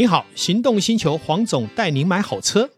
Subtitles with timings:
[0.00, 2.70] 你好，行动星球黄总带您买好车。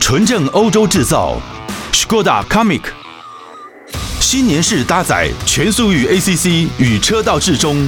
[0.00, 1.36] 纯正欧洲制造
[1.92, 2.84] ，Skoda Comic，
[4.18, 7.86] 新年式搭载全速域 ACC 与车道智中，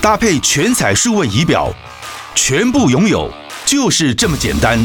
[0.00, 1.74] 搭配全彩数位仪表，
[2.36, 3.28] 全部拥有
[3.66, 4.78] 就是这么简单。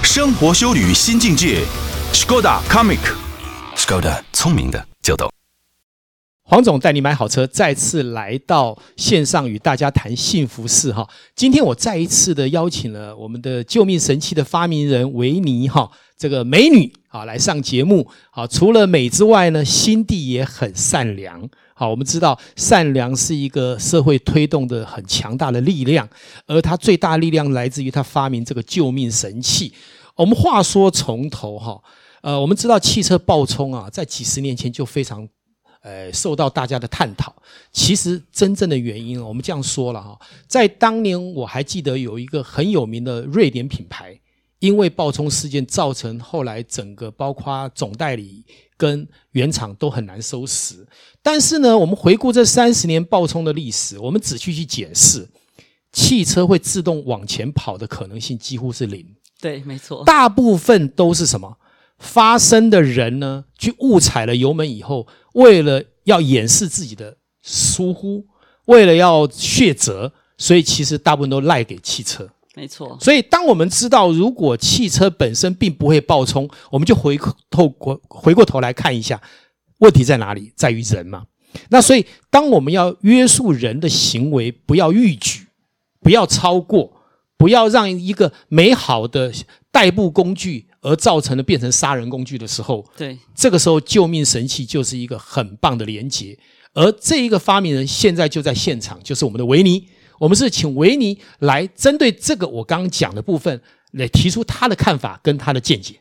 [0.00, 1.64] 生活修旅新境界
[2.12, 4.86] ，Skoda Comic，Skoda 聪明的。
[6.54, 11.04] 黄总带你买好车，再次来到线上与大家谈幸福事哈。
[11.34, 18.08] 今天我再一次的邀请了我们的救命神器的发明人维尼哈，这个美女啊来上节目。
[18.30, 21.42] 啊，除了美之外呢，心地也很善良。
[21.74, 26.08] 好，我们知道善良是一个社会推动的很强大的力量，
[26.46, 29.72] 而它最大力量来自于它发明这个救命神器。
[30.14, 31.82] 我们话说从头哈，
[32.22, 35.28] 呃，我们知道汽车爆冲啊，在几十年前就非常。
[35.84, 37.30] 呃，受到大家的探讨。
[37.70, 44.18] 其实真正的原因，我们这样说了哈，在当年我还记得有一个很有名的瑞典品牌，
[44.60, 48.42] 因为爆冲事件造成后来整个包括总代理
[48.78, 50.86] 跟原厂都很难收拾。
[51.22, 55.28] 但是呢，我们回顾这三十年爆冲的历史，我们仔细去解释，
[55.92, 59.06] 汽车会自动往前跑的可能性几乎是零。
[59.38, 61.58] 对，没错，大部分都是什么？
[61.98, 68.26] 发生的人呢，去误踩了油门以后，为了要掩饰自己的疏忽，
[68.64, 72.28] 为了要血责，所以其实大部分都赖给汽车。
[72.56, 72.96] 没错。
[73.00, 77.18] 所以当我们知道，如果汽车本身并不会爆冲，我们就回
[77.50, 79.20] 透过回过头来看一下，
[79.78, 80.52] 问题在哪里？
[80.56, 81.24] 在于人嘛。
[81.68, 85.46] 那所以，当我们要约束人的行为，不要逾矩，
[86.00, 86.92] 不要超过，
[87.36, 89.32] 不要让一个美好的
[89.70, 90.68] 代步工具。
[90.84, 96.38] 而造成的变成杀人工具的时候，对，这个时候救命神器就是一个很棒的连接。
[96.74, 99.88] 而这一个发明人现在就在现场，就是我们的维尼。
[100.18, 106.00] 我们是请维尼来针对这个我刚刚讲的部分来提出他的看法跟他的见解。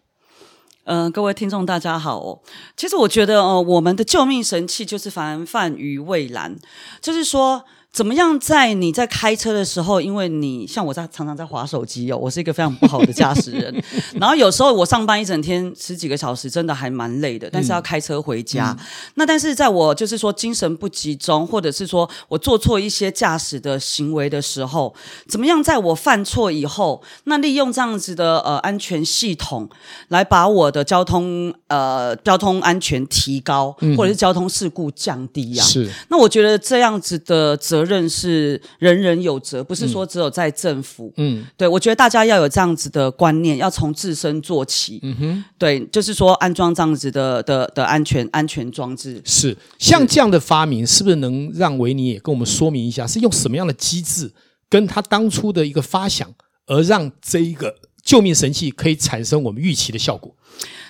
[0.83, 2.41] 嗯、呃，各位听众大家好哦。
[2.75, 6.57] 其实我觉得哦，我们的救命神器就是防范于未然，
[7.01, 7.63] 就是说。
[7.93, 13.71] 怎么样在你在开车的时候，因为你像我在常常在划手机哦，我是一个非常不好的驾驶人。
[14.19, 17.47] 然后有时候我上班一整天十几个小时，真的还蛮累的。
[17.51, 24.91] 但是要开车回家，嗯、那但是在我就是说精神不集中，或者是说我做错一些驾驶的行为的时候，
[25.27, 29.69] 怎么样在我犯错以后，那利用这样子的呃安全系统
[30.07, 35.67] 来把我的交通呃交通安全提高，或者是交通事故降低呀、啊？
[35.67, 35.87] 是。
[36.09, 37.82] 那我觉得这样子的责。
[37.83, 41.11] 责任是人人有责，不是说只有在政府。
[41.17, 44.99] 嗯，对，我觉得大家要有这样子的观念，要从自身做起。
[45.03, 49.21] 嗯哼，对，就是说安装这样子的的的安全安全装置。
[49.25, 54.31] 是像这样的发明，是不是能让维尼也跟我们说明一下，是用什么样的机制，
[54.69, 56.33] 跟他当初的一个发想，
[56.67, 60.35] 而让这一个救命神器可以产生我们预期的效果？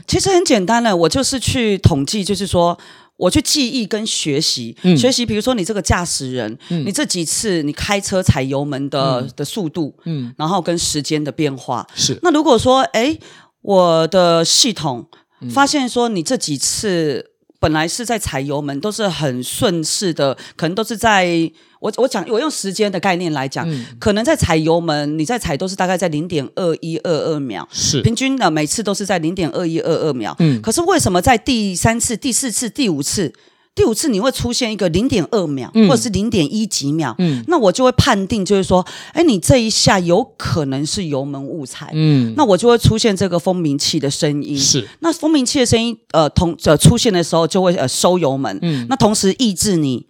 [0.06, 2.78] 其实很简单的，我就是去统计，就是说。
[3.18, 11.88] 我去记忆跟学习，嗯、学习，比如说你这个驾驶人，嗯、你这几次你开车踩油门的、嗯、的速度，嗯，然后跟时间的变化。
[11.96, 12.18] 是。
[12.24, 13.18] 那如果说，哎，
[13.62, 15.08] 我的系统
[15.52, 17.33] 发现说你这几次
[17.64, 21.50] 本来是在踩油门，都是很顺势的，可能都是在。
[21.80, 30.36] 我我讲，我用时间的概念来讲，嗯、可能在踩油门，你在踩都是大概在零点二一二二秒，是平均的每次都是在零点二一二二秒。
[30.40, 33.34] 嗯，可是为什么在第三次、第四次、第五次、
[33.76, 37.16] 第五次你会出现一个零点二秒，嗯、或者是零点一几秒？
[37.18, 41.90] 嗯，那我就会判定就是说，哎，你这一下有可能是油门误踩。
[41.94, 44.58] 嗯，那我就会出现这个蜂鸣器的声音。
[44.58, 48.60] 是，那蜂鸣器的声音，呃，同呃出现的时候就会呃收油门。
[48.62, 50.06] 嗯，那同时抑制你。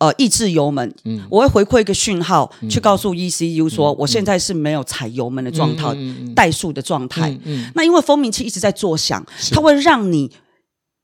[0.00, 7.36] 呃，抑制油门，嗯，我会回馈一个讯号，嗯、去告诉 ECU 说，我现在是没有踩油门的状态，嗯、怠速的状态。
[7.74, 10.30] 那因为蜂鸣器一直在作响，它会让你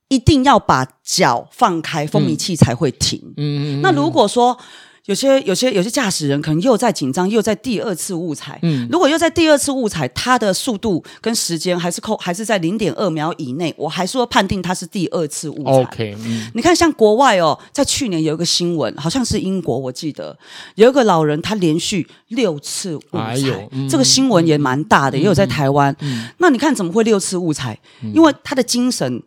[0.09, 3.35] 一定要把脚放开，风鸣器才会停。
[3.37, 4.59] 嗯、那如果说。
[5.07, 8.59] 有些有些有些驾驶人可能又在紧张，又在第二次误踩。
[8.63, 15.73] 嗯，如果又在第二次误踩，他的速度跟时间还是扣，还是在零点二秒以内，我还是会判定他是第二次误踩。
[15.73, 20.35] OK，嗯，你看像国外哦，在去年有一个新闻，好像是英国，我记得
[20.77, 25.95] 有一个老人他连续六次误踩，哎呦，嗯，这个新闻也蛮大的，嗯，也有在台湾。
[26.39, 27.79] 那你看怎么会六次误踩？
[28.15, 29.23] 因为他的精神，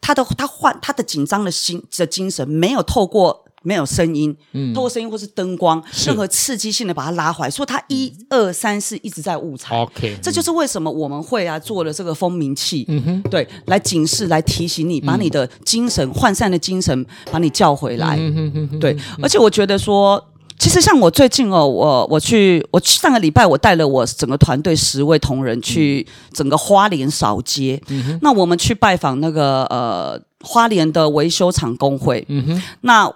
[0.00, 3.44] 他的他换他的紧张的心的精神没有透过。
[3.62, 9.76] 没有声音，嗯，透过声音或是灯光，任何刺激性的把它拉回来，所以它一二三四一直在误踩。
[9.76, 18.16] OK，这就是为什么我们会啊做了这个蜂鸣器，嗯哼，对，来警示、来提醒你，把你的精神涣散的精神把你叫回来。
[18.18, 20.29] 嗯哼哼哼，对，而且我觉得说，
[20.60, 33.10] 其实像我最近哦，我我去，我上个礼拜我带了我整个团队十位同仁去整个花莲扫街，嗯哼，那我们去拜访那个呃花莲的维修厂工会，嗯哼，那。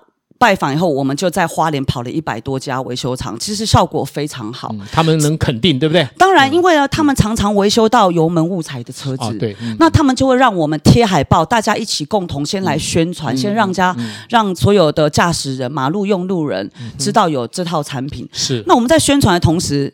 [0.45, 4.69] 拜访以后，我们就在花莲跑了一百多家维修厂，其实效果非常好。
[4.73, 6.07] 嗯、他们能肯定，对不对？
[6.19, 18.29] 当然，因为呢，他们常常维修到油门误踩的车子，哦、对、嗯，那他们就会让我们贴海报，大家一起共同先来宣传，嗯、先让家、嗯、让所有的驾驶人、马路用路人知道有这套产品。
[18.31, 18.63] 是。
[18.67, 19.91] 那我们在宣传的同时，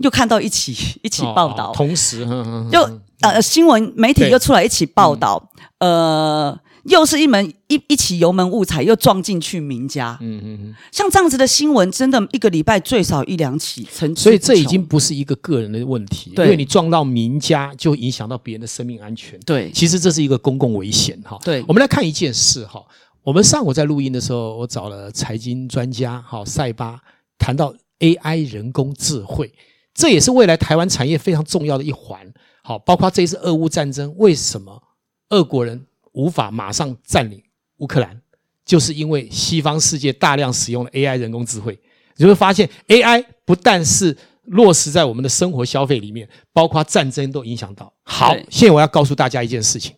[0.00, 5.48] 又看到一起 一起报道，同时，呵呵就呃新闻媒体又出来一起报道，
[5.78, 6.58] 呃。
[6.84, 10.18] 又是一门一一起油门误踩，又撞进去名家。
[10.20, 13.86] 嗯嗯嗯，像这样子的新闻，真的一个礼拜最少一两起。
[14.14, 19.38] 所以这已经不是一个个人的问题，对，因为你撞到名家，就影响到别人的生命安全。
[19.40, 21.38] 对，其实这是一个公共危险哈。
[21.42, 22.82] 对，我们来看一件事哈。
[23.22, 27.00] 我们上午在录音的时候，我找了财经专家哈塞巴
[27.38, 29.50] 谈到 AI 人工智慧，
[29.94, 32.20] 这也是未来台湾产业非常重要的一环。
[32.62, 34.82] 好，包括这一次俄乌战争，为什么
[35.30, 35.86] 俄国人？
[36.14, 37.40] 无法马上占领
[37.76, 38.20] 乌克兰，
[38.64, 41.78] 就是因为西方世界大量使用了 AI 人工智慧。
[42.16, 47.92] 你会发现，AI 不但是落实在我们的生活消费里面，包括战争都影响到。
[48.04, 49.94] 好，现在我要告诉大家一件事情：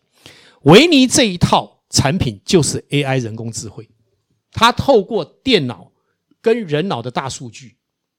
[0.62, 3.88] 维尼这一套产品就是 AI 人工智慧，
[4.52, 5.92] 它透过电脑
[6.40, 7.76] 跟人脑的大数据，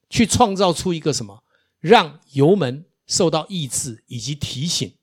[0.10, 1.44] 去创造出一个什么，
[1.80, 4.94] 让油门受到抑制以及提醒。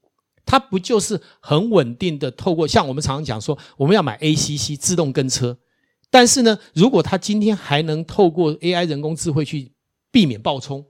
[0.47, 5.59] 它不就是很稳定的透过像我们常常讲说，我们要买 ACC 自动跟车，
[6.11, 9.73] 但是呢，如果它今天还能透过 AI 人工智慧去
[10.11, 10.85] 避免爆冲，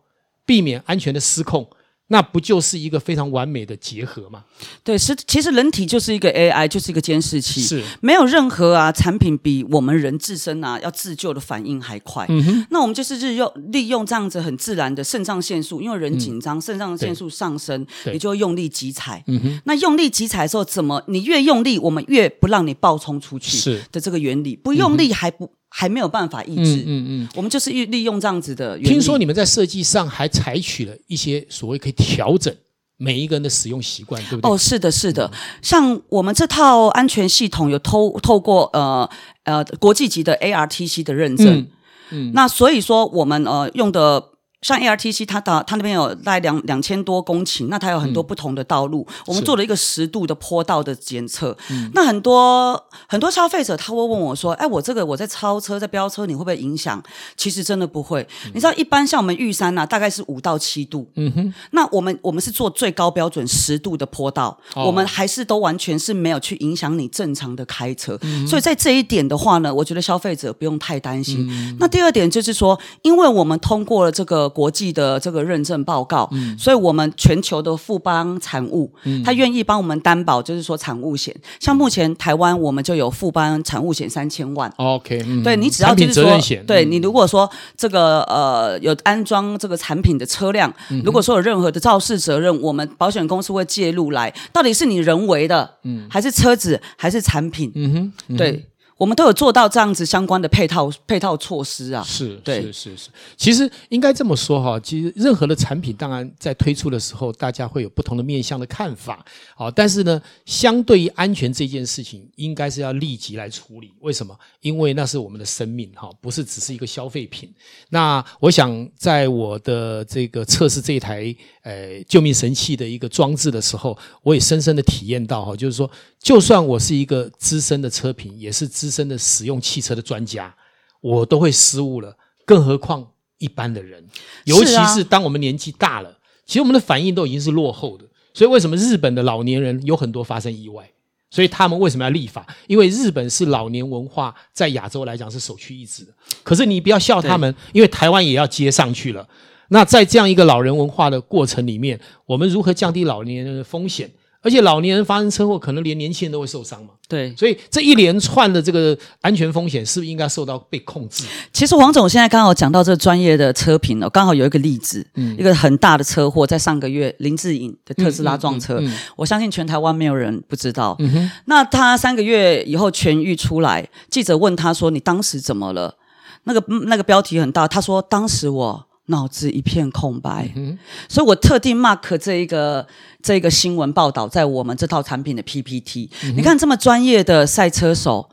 [0.44, 1.68] 避免安全的失控。
[2.08, 4.44] 那不就是一个非常完美的结合吗？
[4.82, 12.26] 对，是其实人体就是一个 AI，就是一个监视器，是没有任何啊产品比我们人自身啊要自救的反应还快。
[12.28, 19.24] 嗯哼，那我们就是日用利用这样子很自然的肾上腺素，因为人紧张，肾、嗯、上腺素上升，你就会用力急踩。
[19.26, 23.56] 嗯哼，那用力急踩的时候，怎么你越用力，我们越不让你爆冲出去？
[23.56, 25.46] 是的，这个原理，不用力还不。
[25.46, 28.78] 嗯还没有办法抑制，嗯嗯，嗯，我们就是利利用这样子的。
[28.78, 32.54] 听说你们在设计上还采取了一些所谓可以调整
[32.96, 34.48] 每一个人的使用习惯，对不对？
[34.48, 35.28] 哦，是的，是的。
[35.60, 39.10] 像我们这套安全系统有透透过呃
[39.42, 41.68] 呃国际级的 ARTC 的认证，嗯，
[42.10, 44.33] 嗯，那所以说我们呃用的。
[44.64, 49.06] 像 ARTC，它的它那边有大概两两千多公顷，那它有很多不同的道路。
[49.10, 51.54] 嗯、我们做了一个十度的坡道的检测。
[51.92, 57.02] 那很多很多消费者他会问我说：“哎，我这个我在超车在飙车，你会不会影响？”
[57.36, 58.26] 其实真的不会。
[58.46, 61.06] 嗯、你知道，一般像我们玉山呐、啊，大概是五到七度。
[61.16, 61.54] 嗯哼。
[61.72, 68.18] 那我们我们是做最高标准十度的坡道，哦、我们还是都完全是没有去影响你正常的开车。
[68.22, 71.46] 嗯、所以在这一点的话呢，我觉得消费者不用太担心。
[71.50, 74.50] 嗯、那第二点就是说，因为我们通过了这个。
[74.54, 81.34] 国际的这个认证报告，嗯，所以我们全球的富邦产物，嗯，他愿意帮我们担保，就是说产物险。
[81.58, 98.36] 像目前台湾，我们就有富邦产物险三千万，OK，嗯，对你只要就是说，对你如果说这个呃有安装这个产品的车辆，嗯，如果说有任何的肇事责任，我们保险公司会介入来，到底是你人为的，嗯，还是车子，还是产品，嗯哼，嗯哼。
[98.36, 98.64] 对。
[98.96, 103.10] 我们都有做到这样子相关的配套配套措施啊，是，对，是是是。
[103.36, 109.24] 其实应该这么说哈，其实任何的产品，当然在推出的时候，大家会有不同的面向的看法，
[109.56, 113.92] 好，但是呢，相对于安全这件事情，应该是要立即来处理。
[114.00, 114.36] 为什么？
[114.60, 117.52] 因为那是我们的生命哈，不是只是一个消费品。
[117.90, 130.54] 那我想，在我的这个测试这一台呃救命神器的一个装置的时候，我也深深的体验到哈，就是说，就算我是一个资深的车评，也是资深的使用汽车的专家，
[131.00, 133.06] 我都会失误了，更何况
[133.38, 134.06] 一般的人，
[134.44, 138.04] 尤其是当我们年纪大了，其实我们的反应都已经是落后的。
[138.32, 140.90] 所以为什么日本的老年人有很多发生意外？
[141.30, 142.46] 所以他们为什么要立法？
[142.68, 146.12] 因为日本是老年文化在亚洲来讲是首屈一指的。
[146.42, 149.28] 可是你不要笑他们，因为台湾也要接上去了。
[149.68, 154.10] 那在这样一个老人文化的过程里面，我们如何降低老年人的风险？
[154.44, 156.90] 而且老年人发生车祸，可能连年轻人都会受伤嘛。
[157.08, 161.24] 对，所以这一连串的这个安全风险，是不是应该受到被控制？
[161.50, 168.82] 其实黄总现在刚好讲到这个专业的车评了，刚好有一个例子，嗯，一个很大的车祸，在上个月林志颖的特斯拉撞车，
[169.16, 170.94] 我相信全台湾没有人不知道。
[170.98, 175.96] 嗯，那他三个月以后痊愈出来，记者问他说：“你当时怎么了？”
[176.44, 182.86] 那个那个标题很大，他说：“当时我。”脑子一片空白，嗯、所以我特地 mark 这一个
[183.22, 186.08] 这一个新闻报道在我们这套产品的 PPT。
[186.24, 188.26] 嗯、你看这么专业的赛车手，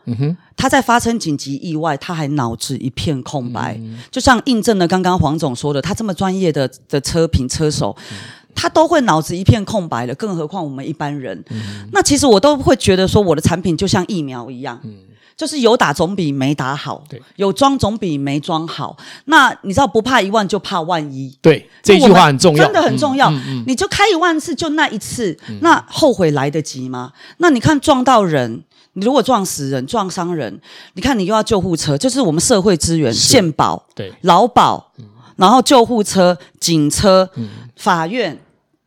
[0.55, 8.17] 他在发生紧急意外，他还脑子一片空白，嗯、就像印证了刚刚黄总说的，他这么专业的的车评车手，嗯、
[8.55, 11.43] 他都会脑子一片空白了，更何况我们一般人。
[11.49, 14.79] 嗯、那其实我都会觉得说，我的产品就像疫苗一样。
[14.83, 14.95] 嗯
[15.41, 18.95] 就是有打总比没打好，对，有装总比没装好。
[19.25, 23.27] 那你知道不怕一万就怕万一，对，这句话很重要，真的很重要。
[23.31, 27.12] 嗯嗯嗯、你就开一万次，就那一次，嗯、那后悔来得及吗？
[27.38, 30.62] 那你看撞到人，你如果撞死人、撞伤人，
[30.93, 35.05] 你看你又要救护车，就是我们社会资源、健保、对，劳保，嗯、
[35.38, 38.39] 然后救护车、警车、嗯、法院，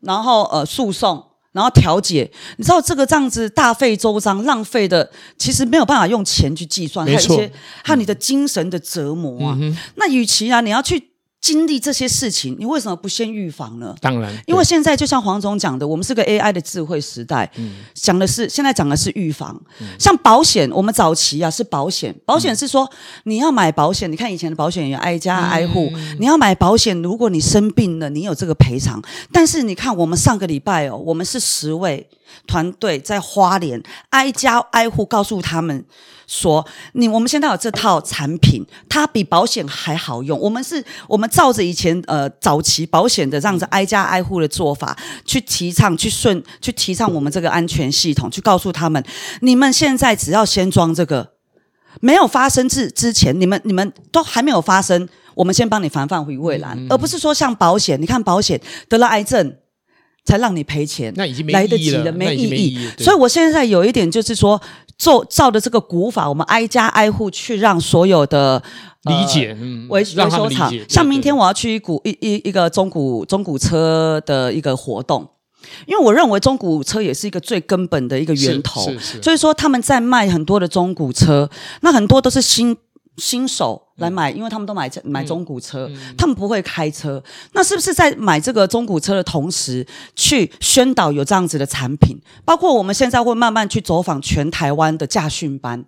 [0.02, 1.20] 然后呃诉讼。
[1.54, 7.50] 然后调解，你知道这个这样子大费周章，浪费的其实没有办法用钱去计算，还有一些
[7.82, 9.56] 还有你的精神的折磨啊。
[9.58, 11.13] 嗯、那与其啊，你要去。
[11.44, 13.94] 经历这些事情，你为什么不先预防呢？
[14.00, 19.54] 当然，因为现在就像黄总讲的，我们是个 AI 的智慧时代，嗯，讲的是现在讲的是预防。
[19.78, 29.02] 嗯、像保险，我们早期啊是保险，保险是说、嗯、你要买保险，你看以前的保险有挨家挨户，嗯、你要买保险，如果你生病了，你有这个赔偿。
[29.30, 32.08] 但是你看我们上个礼拜哦，我们是十位
[32.46, 35.84] 团队在花莲挨家挨户告诉他们。
[36.26, 40.38] 说你，我们现在有这套产品，它比保险还好用。
[40.38, 49.02] 我们是，我们照着以前呃早期保险的这样子挨家挨户的做法去提倡，去顺，去提倡我们这个安全系统，去告诉他们，
[49.40, 51.32] 你们现在只要先装这个，
[52.00, 59.56] 没有发生之之前，你们你们都还没有发生，我们先帮你防范于未然，而不是说像保险，你看保险得了癌症。
[60.26, 62.88] 才让你赔钱，那已经没来得及了，没意义。
[62.96, 64.58] 所以我现在有一点就是说，
[64.96, 68.62] 做照着这个古法，我们挨家挨户去让所有的
[69.02, 69.56] 理解，
[69.88, 70.72] 维维修厂。
[70.88, 75.28] 像明天我要去一股一一一个中古中古车的一个活动，
[75.86, 78.82] 因为我认为中古车也是一个最根本的一个源头。
[79.22, 82.76] 所以说他们在卖很多的中古车，那很多都是新。
[83.16, 87.22] 新手来买，因为他们都买买中古车，嗯嗯、他们不会开车。
[87.52, 92.20] 那是不是在买这个中古车的同时，去宣导有这样子的产品？
[92.44, 95.78] 包括我们现在会慢慢去走访全台湾的驾训班，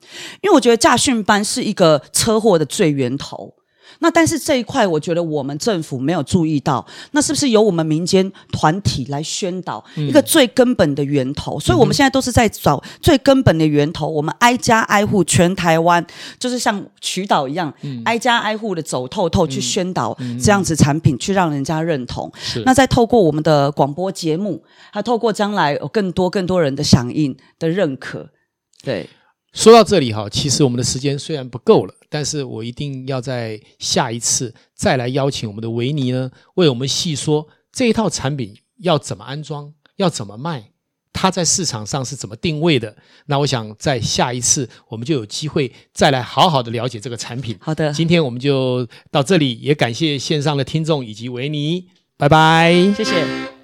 [0.42, 3.52] 因为我觉得驾训班是一个车祸的最源头。
[4.00, 11.56] 那但是这一块，我觉得我们政府没有注意到，那是不是由我们民间团体来宣导一个最根本的源头？
[11.58, 16.04] 嗯、所以我们现在都是在找最根本的源头，我们挨家挨户，全台湾
[16.38, 22.30] 就是像渠道一样，嗯、挨家挨户的走透透去宣导这样子产品，嗯、去让人家认同。
[22.64, 24.62] 那再透过我们的广播节目，
[24.92, 28.28] 还透过将来有更多更多人的响应的认可，
[28.82, 29.08] 对。
[29.52, 40.70] 说到这里哈，其实我们的时间虽然不够了，但是我一定要在下一次再来邀请我们的维尼呢，为我们细说这一套产品要怎么安装，要怎么卖，
[41.12, 42.96] 它在市场上是怎么定位的。
[43.26, 47.56] 那我想在下一次我们就有机会再来好好的了解这个产品。
[47.60, 53.55] 好的，今天我们就到这里，也感谢线上的听众以及维尼，拜拜，谢谢。